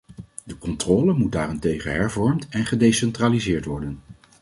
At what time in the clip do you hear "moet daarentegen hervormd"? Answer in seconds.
1.13-2.47